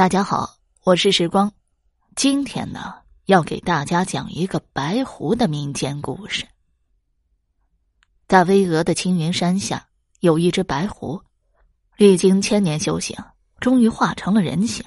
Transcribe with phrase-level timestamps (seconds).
[0.00, 1.52] 大家好，我是时光。
[2.16, 2.94] 今天呢，
[3.26, 6.46] 要给大家讲一个白狐的民间故事。
[8.26, 9.88] 在巍峨的青云山下，
[10.20, 11.20] 有一只白狐，
[11.98, 13.14] 历经千年修行，
[13.60, 14.82] 终于化成了人形。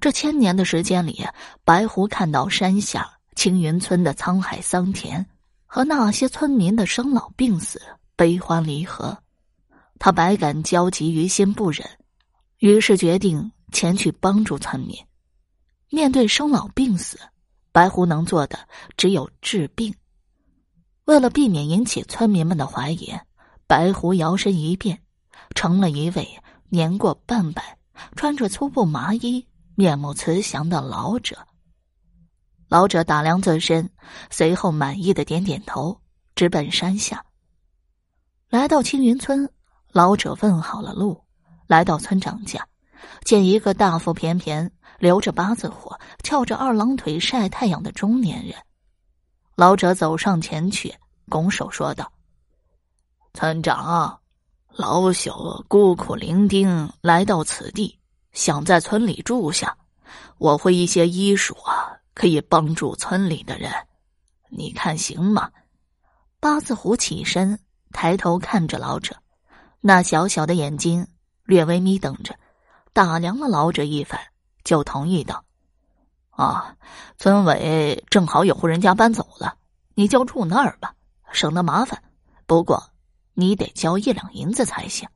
[0.00, 1.24] 这千年的时间里，
[1.64, 5.24] 白狐看到山下青云村的沧海桑田
[5.64, 7.80] 和那些村民的生老病死、
[8.16, 9.16] 悲欢离合，
[10.00, 11.88] 他百感交集于心不忍，
[12.58, 13.52] 于是决定。
[13.70, 14.96] 前去帮助村民。
[15.88, 17.18] 面对生老病死，
[17.72, 18.58] 白狐能做的
[18.96, 19.94] 只有治病。
[21.06, 23.12] 为了避免引起村民们的怀疑，
[23.66, 25.02] 白狐摇身一变，
[25.54, 26.28] 成了一位
[26.68, 27.76] 年过半百、
[28.14, 29.44] 穿着粗布麻衣、
[29.74, 31.36] 面目慈祥的老者。
[32.68, 33.90] 老者打量自身，
[34.30, 36.00] 随后满意的点点头，
[36.36, 37.24] 直奔山下。
[38.48, 39.50] 来到青云村，
[39.90, 41.20] 老者问好了路，
[41.66, 42.64] 来到村长家。
[43.24, 48.54] 见一个大腹便便、留着八字胡、翘着二郎腿晒太阳的中年人，
[49.54, 50.94] 老者走上前去，
[51.28, 52.12] 拱手说道
[53.34, 54.20] ：“村长，
[54.72, 57.98] 老朽孤苦伶仃来到此地，
[58.32, 59.76] 想在村里住下。
[60.38, 63.72] 我会一些医术啊，可以帮助村里的人，
[64.48, 65.50] 你看行吗？”
[66.40, 67.58] 八字胡起身，
[67.92, 69.14] 抬头看着老者，
[69.80, 71.06] 那小小的眼睛
[71.44, 72.34] 略微眯瞪着。
[72.92, 74.20] 打量了老者一番，
[74.64, 75.44] 就同意道
[76.30, 76.76] ：“啊，
[77.18, 79.56] 村委正好有户人家搬走了，
[79.94, 80.94] 你就住那儿吧，
[81.32, 82.02] 省得麻烦。
[82.46, 82.82] 不过，
[83.34, 85.08] 你得交一两银子才行。”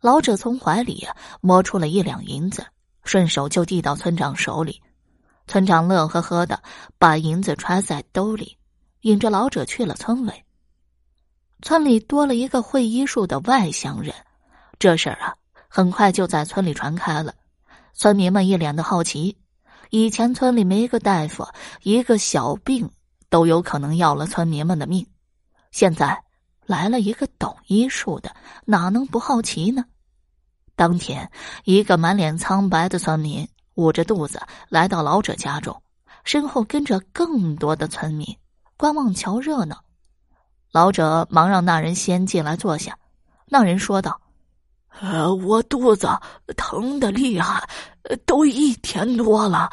[0.00, 1.06] 老者从怀里
[1.40, 2.66] 摸出了一两银子，
[3.04, 4.82] 顺手就递到村长手里。
[5.46, 6.60] 村长乐呵呵的
[6.98, 8.58] 把银子揣在兜里，
[9.02, 10.44] 引着老者去了村委。
[11.62, 14.12] 村里多了一个会医术的外乡人，
[14.78, 15.34] 这事儿啊。
[15.68, 17.34] 很快就在村里传开了，
[17.92, 19.36] 村民们一脸的好奇。
[19.90, 21.46] 以前村里没个大夫，
[21.82, 22.90] 一个小病
[23.28, 25.06] 都有可能要了村民们的命。
[25.70, 26.24] 现在
[26.64, 28.34] 来了一个懂医术的，
[28.64, 29.84] 哪能不好奇呢？
[30.74, 31.30] 当天，
[31.64, 35.80] 一个满脸苍白的村民捂着肚子来到老者家中，
[36.24, 38.26] 身后跟着更多的村民
[38.76, 39.82] 观望瞧热闹。
[40.72, 42.98] 老者忙让那人先进来坐下。
[43.46, 44.20] 那人说道。
[45.00, 46.08] 呃，我肚子
[46.56, 47.68] 疼的厉害，
[48.24, 49.70] 都一天多了。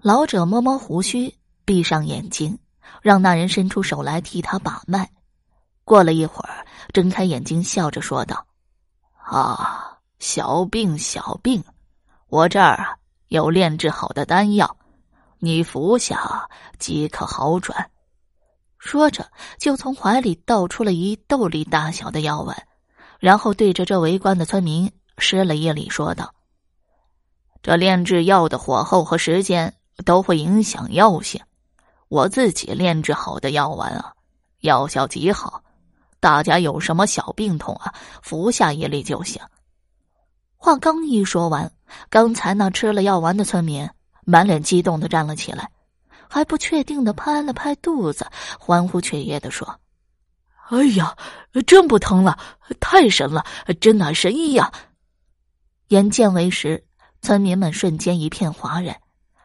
[0.00, 1.34] 老者摸摸胡须，
[1.64, 2.56] 闭上眼睛，
[3.02, 5.10] 让那人伸出手来替他把脉。
[5.84, 8.46] 过了一会儿，睁开眼睛，笑着说道
[9.26, 11.64] ：“啊，小病小病，
[12.28, 12.96] 我这儿啊
[13.28, 14.76] 有炼制好的丹药，
[15.40, 16.48] 你服下
[16.78, 17.90] 即可好转。”
[18.78, 19.28] 说着，
[19.58, 22.67] 就从怀里倒出了一豆粒大小的药丸。
[23.18, 26.34] 然后对着这围观的村民施了一礼，说道
[27.62, 29.74] ：“这炼制药的火候和时间
[30.04, 31.40] 都会影响药性。
[32.08, 34.12] 我自己炼制好的药丸啊，
[34.60, 35.62] 药效极好。
[36.20, 39.42] 大家有什么小病痛啊，服下一粒就行。”
[40.56, 41.70] 话刚一说完，
[42.10, 43.88] 刚才那吃了药丸的村民
[44.24, 45.70] 满脸激动的站了起来，
[46.28, 48.26] 还不确定的拍了拍肚子，
[48.58, 49.78] 欢呼雀跃的说。
[50.70, 51.16] 哎呀，
[51.66, 52.38] 真不疼了，
[52.78, 53.44] 太神了，
[53.80, 54.70] 真乃神医呀！
[55.88, 56.84] 眼见为实，
[57.22, 59.00] 村民们瞬间一片哗然，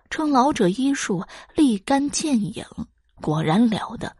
[0.09, 1.23] 称老者医术
[1.55, 2.65] 立竿见影，
[3.21, 4.13] 果然了得。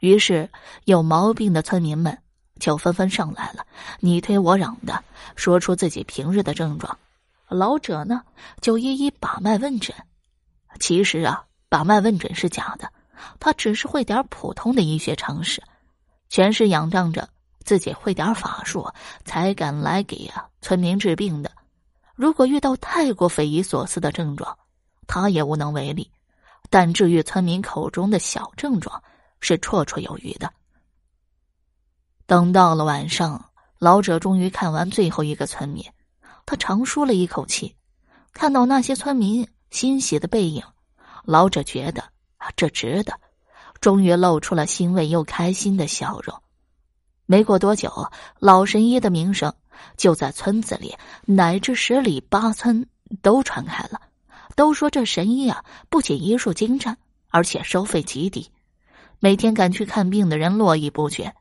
[0.00, 0.48] 于是
[0.84, 2.16] 有毛病的村民们
[2.58, 3.66] 就纷纷上来了，
[4.00, 5.04] 你推我嚷的，
[5.36, 6.98] 说出自己平日的症状。
[7.48, 8.22] 老者呢，
[8.62, 9.94] 就一一把脉问诊。
[10.78, 12.90] 其实啊，把脉问诊是假的，
[13.38, 15.62] 他只是会点普通的医学常识。
[16.30, 17.28] 全是仰仗着
[17.64, 18.90] 自己会点法术，
[19.26, 21.50] 才敢来给啊村民治病的。
[22.14, 24.56] 如果遇到太过匪夷所思的症状，
[25.06, 26.10] 他也无能为力。
[26.70, 29.02] 但治愈村民口中的小症状，
[29.40, 30.52] 是绰绰有余的。
[32.26, 35.84] 等到了晚上，老者终于看完最后一个村民，
[36.46, 37.74] 他长舒了一口气。
[38.32, 40.62] 看到那些村民欣喜的背影，
[41.24, 42.02] 老者觉得
[42.36, 43.18] 啊，这值得。
[43.80, 46.40] 终于露出了欣慰又开心的笑容。
[47.26, 49.54] 没过多久，老神医的名声
[49.96, 52.86] 就在村子里乃至十里八村
[53.22, 54.00] 都传开了。
[54.56, 56.98] 都说这神医啊，不仅医术精湛，
[57.28, 58.50] 而且收费极低。
[59.20, 61.32] 每天赶去看病的人络绎不绝，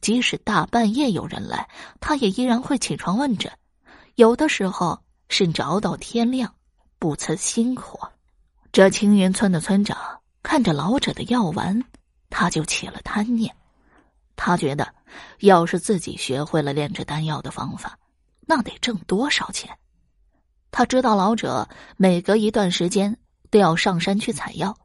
[0.00, 1.68] 即使大半夜有人来，
[2.00, 3.52] 他也依然会起床问诊。
[4.14, 6.54] 有的时候甚至熬到天亮，
[6.98, 7.98] 不辞辛苦。
[8.70, 10.21] 这青云村的村长。
[10.42, 11.82] 看着老者的药丸，
[12.30, 13.54] 他就起了贪念。
[14.36, 14.92] 他觉得，
[15.40, 17.98] 要是自己学会了炼制丹药的方法，
[18.40, 19.70] 那得挣多少钱？
[20.70, 23.16] 他知道老者每隔一段时间
[23.50, 24.76] 都要上山去采药，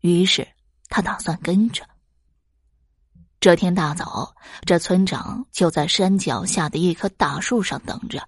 [0.00, 0.46] 于是
[0.88, 1.82] 他打算跟着。
[3.40, 8.22] 这天大早，这村长就在山脚下的一棵大树上等着，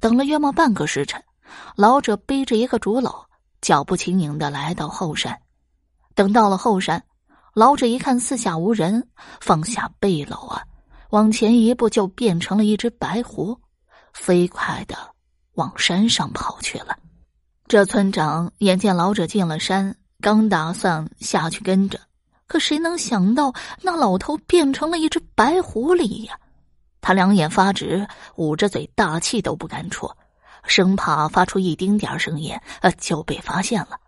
[0.00, 1.22] 等了约莫半个时辰，
[1.76, 3.24] 老者背着一个竹篓，
[3.60, 5.40] 脚步轻盈的来到后山。
[6.14, 7.02] 等到了后山，
[7.54, 9.08] 老者一看四下无人，
[9.40, 10.62] 放下背篓啊，
[11.10, 13.58] 往前一步就变成了一只白狐，
[14.12, 14.96] 飞快的
[15.54, 16.96] 往山上跑去了。
[17.66, 21.98] 这村长眼见老者进了山，刚打算下去跟着。
[22.46, 26.38] 可谁能想到，那老头变成了一只白狐狸呀！
[27.00, 28.06] 他两眼发直，
[28.36, 30.10] 捂着嘴，大气都不敢出，
[30.64, 33.98] 生怕发出一丁点声音，呃，就被发现了。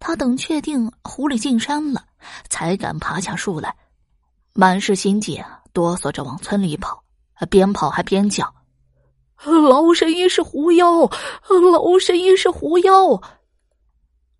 [0.00, 2.04] 他等确定狐狸进山了，
[2.48, 3.76] 才敢爬下树来，
[4.52, 7.04] 满是心悸，哆嗦着往村里跑，
[7.48, 8.52] 边跑还边叫
[9.46, 11.08] ：“老神医是狐妖，
[11.72, 13.22] 老神医是狐妖！”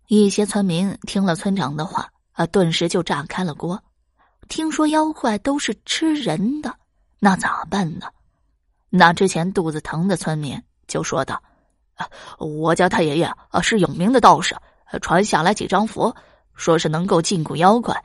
[0.07, 2.11] 一些村民听了村长的话。
[2.33, 2.45] 啊！
[2.45, 3.77] 顿时就炸开了锅。
[4.47, 6.73] 听说妖怪都是吃人的，
[7.19, 8.07] 那咋办呢？
[8.89, 11.43] 那之前肚子疼的村民就说道
[12.39, 14.55] ：“我家太爷爷啊是有名的道士，
[14.99, 16.13] 传下来几张符，
[16.53, 18.03] 说是能够禁锢妖怪，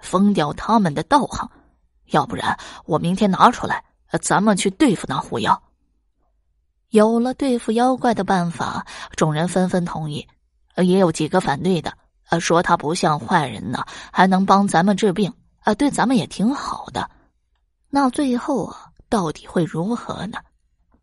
[0.00, 1.50] 封掉他们的道行。
[2.06, 3.82] 要不然我明天拿出来，
[4.20, 5.62] 咱们去对付那狐妖。”
[6.90, 8.86] 有了对付妖怪的办法，
[9.16, 10.26] 众人纷纷同意，
[10.76, 11.92] 也有几个反对的。
[12.28, 17.10] 呃，说他不像坏人呢，还能帮咱们治病，啊，对咱们也挺好的。
[17.90, 20.38] 那最后啊，到底会如何呢？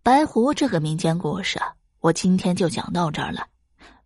[0.01, 3.45] 白狐这个民间故事啊，我今天就讲到这儿了。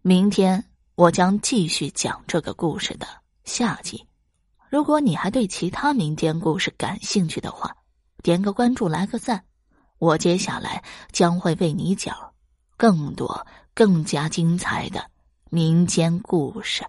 [0.01, 0.63] 明天
[0.97, 3.05] 我将继续讲这个故事的
[3.43, 4.03] 下集。
[4.67, 7.71] 如果你还对其他民间故事感兴趣的话，
[8.23, 9.45] 点个关注，来个赞。
[9.99, 12.17] 我接下来将会为你讲
[12.77, 13.45] 更多、
[13.75, 15.05] 更加精彩的
[15.51, 16.83] 民间故事。